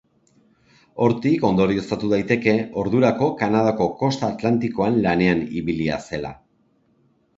Hortik 1.07 1.43
ondorioztatu 1.49 2.09
daiteke, 2.15 2.55
ordurako 2.85 3.29
Kanadako 3.43 3.89
kosta 4.03 4.31
atlantikoan 4.37 5.01
lanean 5.05 5.45
ibilia 5.63 6.01
zela. 6.11 6.33